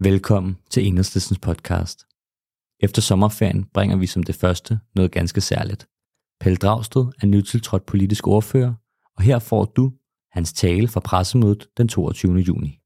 [0.00, 2.06] Velkommen til Enhedslistens podcast.
[2.80, 5.88] Efter sommerferien bringer vi som det første noget ganske særligt.
[6.40, 8.74] Pelle Dragsted er nytiltrådt politisk ordfører,
[9.16, 9.92] og her får du
[10.32, 12.36] hans tale fra pressemødet den 22.
[12.36, 12.80] juni.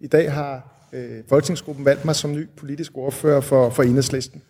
[0.00, 4.42] I dag har øh, Folketingsgruppen valgt mig som ny politisk ordfører for, for Enhedslisten.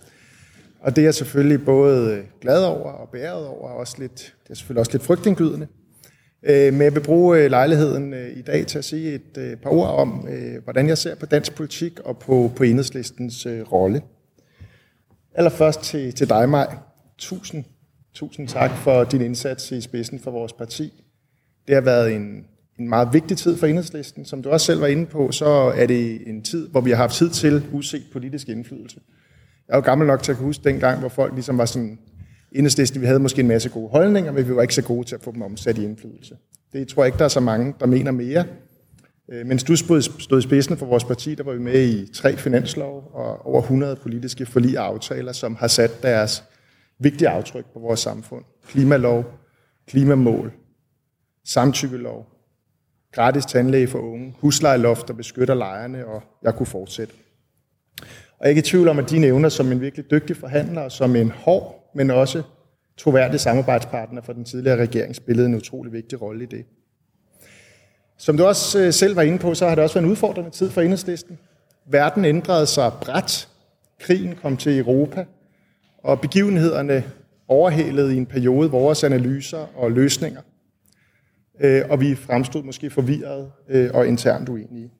[0.80, 4.37] Og det er jeg selvfølgelig både øh, glad over og bæret over, og også lidt,
[4.43, 5.69] det er selvfølgelig også lidt frygtindgydende.
[6.43, 9.71] Øh, men jeg vil bruge øh, lejligheden øh, i dag til at sige et par
[9.71, 10.29] ord om,
[10.64, 14.03] hvordan jeg ser på dansk politik og på, på enhedslistens rolle.
[15.35, 16.76] Allerførst til, til dig, Maj.
[17.18, 17.64] Tusind,
[18.14, 21.04] tusind tak for din indsats i spidsen for vores parti.
[21.67, 22.45] Det har været en,
[22.79, 24.25] en meget vigtig tid for enhedslisten.
[24.25, 26.96] Som du også selv var inde på, så er det en tid, hvor vi har
[26.96, 29.00] haft tid til uset politisk indflydelse.
[29.68, 31.98] Jeg er jo gammel nok til at kunne huske dengang, hvor folk ligesom var sådan,
[32.52, 35.14] enhedslisten, vi havde måske en masse gode holdninger, men vi var ikke så gode til
[35.14, 36.36] at få dem omsat i indflydelse.
[36.72, 38.44] Det tror jeg ikke, der er så mange, der mener mere.
[39.30, 42.36] Øh, mens du stod i spidsen for vores parti, der var vi med i tre
[42.36, 46.45] finanslov og over 100 politiske forlig og aftaler, som har sat deres
[46.98, 48.45] vigtige aftryk på vores samfund.
[48.67, 49.25] Klimalov,
[49.86, 50.53] klimamål,
[51.45, 52.27] samtykkelov,
[53.12, 57.12] gratis tandlæge for unge, huslejeloft, der beskytter lejerne, og jeg kunne fortsætte.
[58.01, 58.06] Og
[58.41, 60.92] jeg er ikke i tvivl om, at dine evner som en virkelig dygtig forhandler, og
[60.92, 62.42] som en hård, men også
[62.97, 66.64] troværdig samarbejdspartner for den tidligere regering, spillede en utrolig vigtig rolle i det.
[68.17, 70.50] Som du også øh, selv var inde på, så har det også været en udfordrende
[70.50, 71.39] tid for enhedslisten.
[71.86, 73.48] Verden ændrede sig bræt.
[74.00, 75.25] Krigen kom til Europa,
[75.98, 77.05] og begivenhederne
[77.48, 80.41] overhalede i en periode vores analyser og løsninger.
[81.61, 84.91] Øh, og vi fremstod måske forvirret øh, og internt uenige.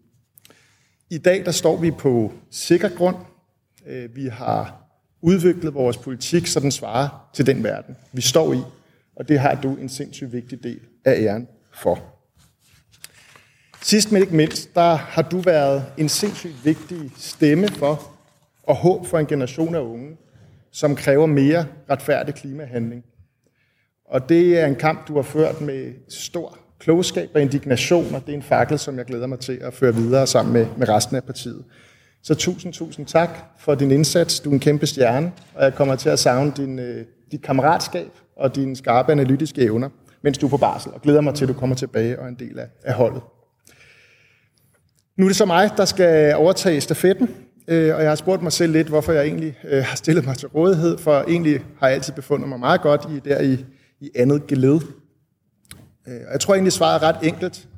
[1.11, 3.17] I dag der står vi på sikker grund.
[4.15, 4.88] Vi har
[5.21, 8.59] udviklet vores politik, så den svarer til den verden, vi står i.
[9.17, 11.99] Og det har du en sindssygt vigtig del af æren for.
[13.83, 18.11] Sidst men ikke mindst, der har du været en sindssygt vigtig stemme for
[18.63, 20.17] og håb for en generation af unge,
[20.73, 23.05] som kræver mere retfærdig klimahandling.
[24.05, 28.33] Og det er en kamp, du har ført med stor klogskab og indignation, og det
[28.33, 31.17] er en fakkel, som jeg glæder mig til at føre videre sammen med, med resten
[31.17, 31.65] af partiet.
[32.23, 34.41] Så tusind, tusind tak for din indsats.
[34.41, 38.11] Du er en kæmpe stjerne, og jeg kommer til at savne din, øh, dit kammeratskab
[38.37, 39.89] og dine skarpe analytiske evner,
[40.23, 42.29] mens du er på barsel, og glæder mig til, at du kommer tilbage og er
[42.29, 43.23] en del af, af holdet.
[45.17, 47.29] Nu er det så mig, der skal overtage stafetten,
[47.69, 50.37] øh, og jeg har spurgt mig selv lidt, hvorfor jeg egentlig øh, har stillet mig
[50.37, 53.65] til rådighed, for egentlig har jeg altid befundet mig meget godt i, der i,
[54.01, 54.81] i andet geled.
[56.09, 57.69] Øh, og jeg tror egentlig, svaret er ret enkelt.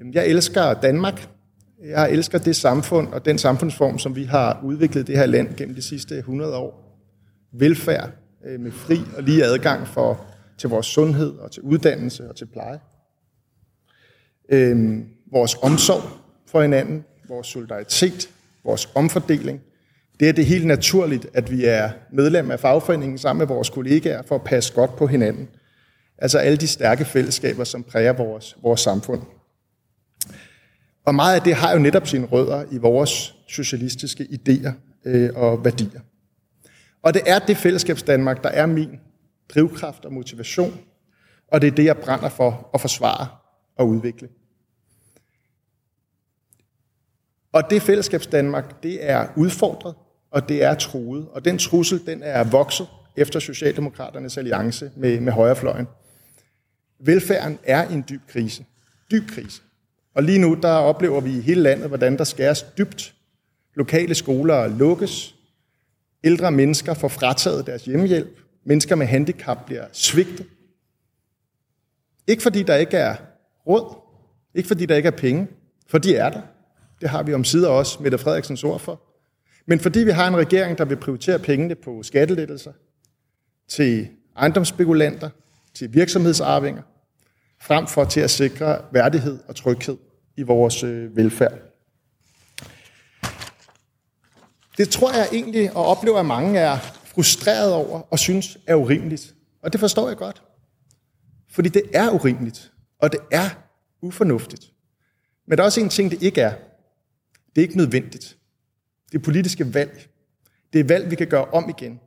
[0.00, 1.28] Øhm, jeg elsker Danmark.
[1.84, 5.74] Jeg elsker det samfund og den samfundsform, som vi har udviklet det her land gennem
[5.74, 7.00] de sidste 100 år.
[7.52, 8.10] Velfærd
[8.46, 10.26] øh, med fri og lige adgang for,
[10.58, 12.80] til vores sundhed og til uddannelse og til pleje.
[14.48, 16.02] Øhm, vores omsorg
[16.46, 18.30] for hinanden, vores solidaritet,
[18.64, 19.60] vores omfordeling.
[20.20, 24.22] Det er det helt naturligt, at vi er medlem af fagforeningen sammen med vores kollegaer
[24.22, 25.48] for at passe godt på hinanden–
[26.18, 29.22] Altså alle de stærke fællesskaber, som præger vores, vores samfund.
[31.06, 34.72] Og meget af det har jo netop sine rødder i vores socialistiske idéer
[35.04, 36.00] øh, og værdier.
[37.02, 39.00] Og det er det fællesskabs Danmark, der er min
[39.54, 40.80] drivkraft og motivation,
[41.48, 43.28] og det er det, jeg brænder for at forsvare
[43.76, 44.28] og udvikle.
[47.52, 49.94] Og det fællesskabs Danmark, det er udfordret,
[50.30, 51.28] og det er truet.
[51.28, 55.86] Og den trussel, den er vokset efter Socialdemokraternes alliance med, med højrefløjen.
[56.98, 58.64] Velfærden er i en dyb krise.
[59.10, 59.62] Dyb krise.
[60.16, 63.14] Og lige nu, der oplever vi i hele landet, hvordan der skæres dybt.
[63.74, 65.34] Lokale skoler lukkes.
[66.24, 68.40] Ældre mennesker får frataget deres hjemmehjælp.
[68.64, 70.46] Mennesker med handicap bliver svigtet.
[72.26, 73.16] Ikke fordi der ikke er
[73.66, 73.96] råd.
[74.54, 75.48] Ikke fordi der ikke er penge.
[75.88, 76.40] For de er der.
[77.00, 79.00] Det har vi om sider også Mette Frederiksens ord for.
[79.66, 82.72] Men fordi vi har en regering, der vil prioritere pengene på skattelettelser,
[83.68, 85.30] til ejendomsspekulanter,
[85.74, 86.82] til virksomhedsarvinger,
[87.60, 89.96] frem for til at sikre værdighed og tryghed
[90.36, 91.58] i vores øh, velfærd.
[94.78, 99.34] Det tror jeg egentlig og oplever, at mange er frustreret over og synes er urimeligt.
[99.62, 100.42] Og det forstår jeg godt.
[101.50, 103.48] Fordi det er urimeligt, og det er
[104.00, 104.72] ufornuftigt.
[105.46, 106.54] Men der er også en ting, det ikke er.
[107.54, 108.36] Det er ikke nødvendigt.
[109.12, 110.08] Det er politiske valg.
[110.72, 112.00] Det er valg, vi kan gøre om igen.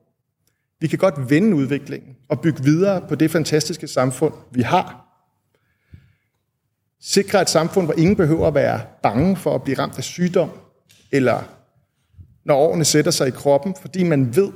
[0.80, 5.09] Vi kan godt vende udviklingen og bygge videre på det fantastiske samfund, vi har.
[7.02, 10.50] Sikre et samfund, hvor ingen behøver at være bange for at blive ramt af sygdom,
[11.12, 11.44] eller
[12.46, 14.52] når årene sætter sig i kroppen, fordi man ved,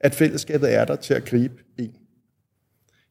[0.00, 1.92] at fællesskabet er der til at gribe en.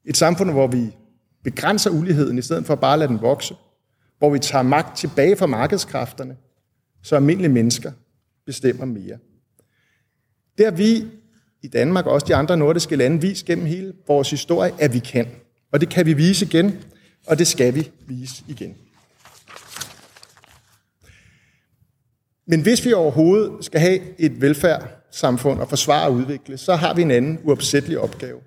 [0.06, 0.96] Et samfund, hvor vi
[1.44, 3.56] begrænser uligheden, i stedet for at bare lade den vokse.
[4.18, 6.38] Hvor vi tager magt tilbage fra markedskræfterne.
[7.04, 7.92] så almindelige mennesker
[8.46, 9.18] bestemmer mere.
[10.58, 11.08] Det har vi
[11.62, 15.00] i Danmark og også de andre nordiske lande vist gennem hele vores historie, at vi
[15.00, 15.28] kan.
[15.72, 16.84] Og det kan vi vise igen,
[17.28, 18.76] og det skal vi vise igen.
[22.46, 27.02] Men hvis vi overhovedet skal have et velfærdssamfund og forsvare og udvikle, så har vi
[27.02, 28.40] en anden uopsættelig opgave.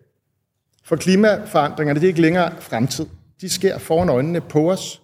[0.84, 3.06] For klimaforandringerne det er ikke længere fremtid.
[3.40, 5.02] De sker foran øjnene på os.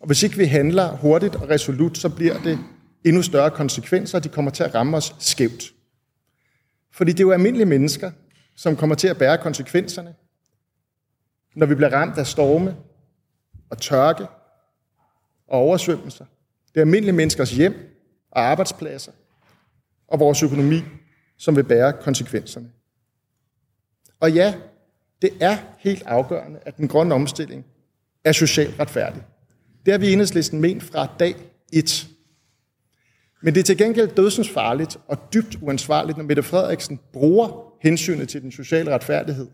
[0.00, 2.58] Og hvis ikke vi handler hurtigt og resolut, så bliver det
[3.04, 5.72] endnu større konsekvenser, og de kommer til at ramme os skævt.
[6.92, 8.10] Fordi det er jo almindelige mennesker,
[8.56, 10.14] som kommer til at bære konsekvenserne,
[11.56, 12.76] når vi bliver ramt af storme
[13.70, 14.26] og tørke
[15.48, 16.24] og oversvømmelser.
[16.68, 17.74] Det er almindelige menneskers hjem
[18.30, 19.12] og arbejdspladser
[20.08, 20.82] og vores økonomi,
[21.36, 22.70] som vil bære konsekvenserne.
[24.20, 24.54] Og ja,
[25.22, 27.66] det er helt afgørende, at den grønne omstilling
[28.24, 29.22] er socialt retfærdig.
[29.84, 31.34] Det har vi i enhedslisten ment fra dag
[31.72, 32.08] 1.
[33.42, 38.28] Men det er til gengæld dødsens farligt og dybt uansvarligt, når Mette Frederiksen bruger hensynet
[38.28, 39.48] til den sociale retfærdighed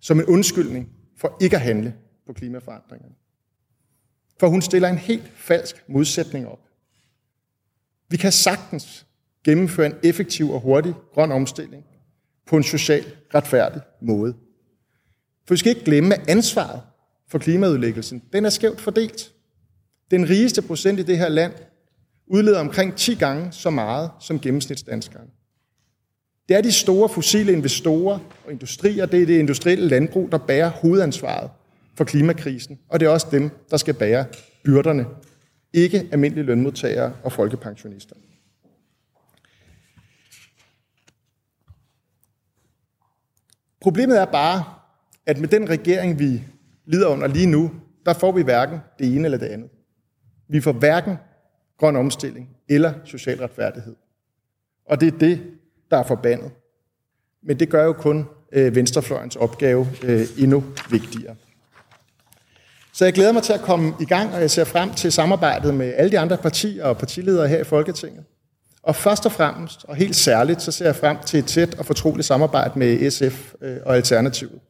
[0.00, 1.94] som en undskyldning for ikke at handle
[2.30, 3.14] på klimaforandringerne.
[4.40, 6.60] For hun stiller en helt falsk modsætning op.
[8.08, 9.06] Vi kan sagtens
[9.44, 11.84] gennemføre en effektiv og hurtig grøn omstilling
[12.46, 14.34] på en socialt retfærdig måde.
[15.46, 16.82] For vi skal ikke glemme, at ansvaret
[17.28, 19.32] for klimaudlæggelsen, den er skævt fordelt.
[20.10, 21.52] Den rigeste procent i det her land
[22.26, 25.30] udleder omkring 10 gange så meget som gennemsnitsdanskeren.
[26.48, 30.68] Det er de store fossile investorer og industrier, det er det industrielle landbrug, der bærer
[30.68, 31.50] hovedansvaret
[31.94, 34.26] for klimakrisen, og det er også dem, der skal bære
[34.64, 35.06] byrderne,
[35.72, 38.16] ikke almindelige lønmodtagere og folkepensionister.
[43.80, 44.64] Problemet er bare,
[45.26, 46.44] at med den regering, vi
[46.86, 47.70] lider under lige nu,
[48.06, 49.70] der får vi hverken det ene eller det andet.
[50.48, 51.16] Vi får hverken
[51.78, 53.96] grøn omstilling eller social retfærdighed.
[54.84, 55.40] Og det er det,
[55.90, 56.50] der er forbandet.
[57.42, 61.36] Men det gør jo kun øh, venstrefløjens opgave øh, endnu vigtigere.
[63.00, 65.74] Så jeg glæder mig til at komme i gang, og jeg ser frem til samarbejdet
[65.74, 68.24] med alle de andre partier og partiledere her i Folketinget.
[68.82, 71.86] Og først og fremmest, og helt særligt, så ser jeg frem til et tæt og
[71.86, 74.60] fortroligt samarbejde med SF øh, og Alternativet.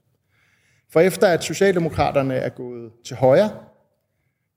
[0.93, 3.51] For efter at Socialdemokraterne er gået til højre,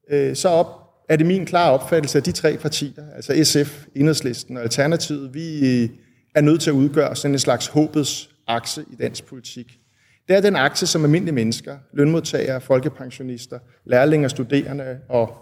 [0.10, 0.68] øh, så op,
[1.10, 5.84] er det min klare opfattelse, at de tre partier, altså SF, Enhedslisten og Alternativet, vi
[6.36, 9.80] er nødt til at udgøre sådan en slags håbets akse i dansk politik.
[10.28, 15.38] Det er den akse, som almindelige mennesker, lønmodtagere, folkepensionister, lærlinge, studerende og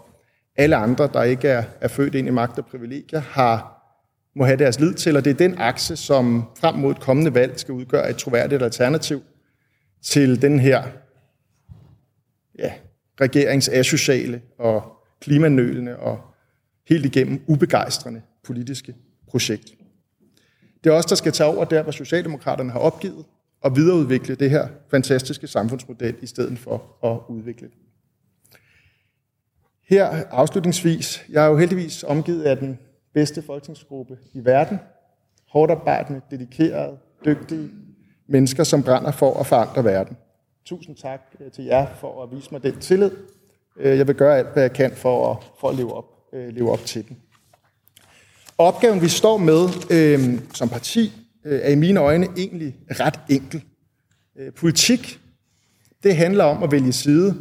[0.56, 3.82] alle andre, der ikke er, er født ind i magt og privilegier, har,
[4.36, 7.34] må have deres lid til, og det er den akse, som frem mod et kommende
[7.34, 9.22] valg skal udgøre et troværdigt alternativ
[10.02, 10.82] til den her
[12.58, 12.72] ja,
[13.20, 14.82] regerings asociale og
[15.20, 16.20] klimanølende og
[16.88, 18.94] helt igennem ubegejstrende politiske
[19.28, 19.74] projekt.
[20.84, 23.24] Det er os, der skal tage over der, hvor Socialdemokraterne har opgivet,
[23.62, 27.76] og videreudvikle det her fantastiske samfundsmodel, i stedet for at udvikle det.
[29.88, 32.78] Her afslutningsvis, jeg er jo heldigvis omgivet af den
[33.14, 34.78] bedste folketingsgruppe i verden.
[35.48, 37.70] Hårdt arbejdende, dedikerede, dygtige
[38.26, 40.16] mennesker, som brænder for at forandre verden.
[40.64, 43.10] Tusind tak øh, til jer for at vise mig den tillid.
[43.76, 46.48] Øh, jeg vil gøre alt, hvad jeg kan for at, for at leve, op, øh,
[46.48, 47.16] leve op til den.
[48.58, 51.12] Opgaven, vi står med øh, som parti,
[51.44, 53.64] øh, er i mine øjne egentlig ret enkel.
[54.38, 55.20] Øh, politik,
[56.02, 57.36] det handler om at vælge side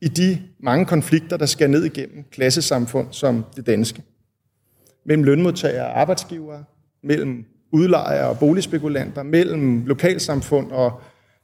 [0.00, 4.02] i de mange konflikter, der skal ned igennem klassesamfund som det danske.
[5.04, 6.64] Mellem lønmodtagere og arbejdsgivere,
[7.02, 11.00] mellem udlejere og boligspekulanter, mellem lokalsamfund og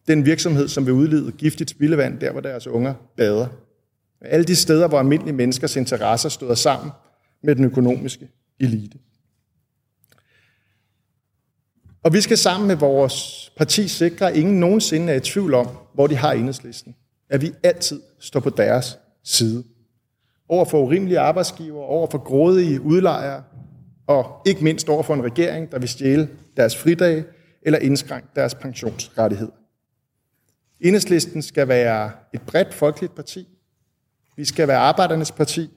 [0.09, 3.47] den virksomhed, som vil udlede giftigt spildevand, der hvor deres unger bader.
[4.21, 6.91] Alle de steder, hvor almindelige menneskers interesser støder sammen
[7.43, 8.29] med den økonomiske
[8.61, 8.99] elite.
[12.07, 15.69] Og vi skal sammen med vores parti sikre, at ingen nogensinde er i tvivl om,
[15.95, 16.97] hvor de har enhedslisten.
[17.31, 19.65] At vi altid står på deres side.
[20.49, 23.43] Over for urimelige arbejdsgiver, over for grådige udlejere,
[24.07, 27.25] og ikke mindst over for en regering, der vil stjæle deres fridage
[27.63, 29.49] eller indskrænke deres pensionsrettighed.
[30.81, 33.49] Enhedslisten skal være et bredt folkeligt parti.
[34.37, 35.71] Vi skal være arbejdernes parti,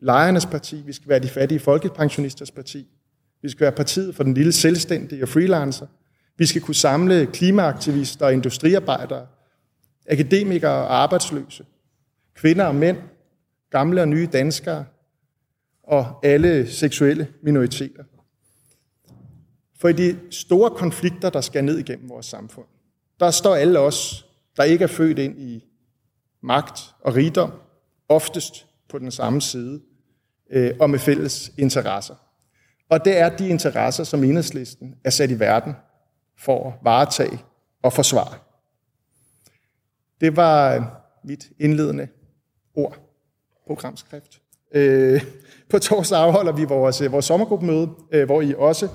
[0.00, 2.88] lejernes parti, vi skal være de fattige folkepensionisters parti,
[3.44, 5.86] vi skal være partiet for den lille selvstændige og freelancer.
[6.36, 9.26] Vi skal kunne samle klimaaktivister og industriarbejdere,
[10.08, 11.64] akademikere og arbejdsløse,
[12.34, 12.96] kvinder og mænd,
[13.70, 14.84] gamle og nye danskere
[15.82, 18.04] og alle seksuelle minoriteter.
[19.78, 22.66] For i de store konflikter, der skal ned igennem vores samfund,
[23.20, 25.64] der står alle os, der ikke er født ind i
[26.42, 27.52] magt og rigdom,
[28.08, 29.80] oftest på den samme side.
[30.50, 32.23] Øh, og med fælles interesser.
[32.90, 35.74] Og det er de interesser, som enhedslisten er sat i verden
[36.38, 37.38] for at varetage
[37.82, 38.34] og forsvare.
[40.20, 40.82] Det var øh,
[41.24, 42.08] mit indledende
[42.74, 42.96] ord,
[43.66, 44.40] programskrift.
[44.74, 45.24] Øh,
[45.70, 48.88] på torsdag afholder vi vores, øh, vores sommergruppemøde, øh, hvor I også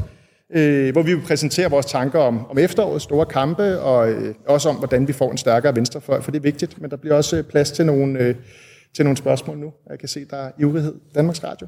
[0.50, 4.70] øh, hvor vi vil præsentere vores tanker om, om efterårets store kampe, og øh, også
[4.70, 7.44] om, hvordan vi får en stærkere venstrefløj, for det er vigtigt, men der bliver også
[7.44, 8.36] plads til nogle, øh,
[8.94, 9.74] til nogle spørgsmål nu.
[9.90, 10.96] Jeg kan se, der er ivrighed.
[11.16, 11.68] Danmarks Radio.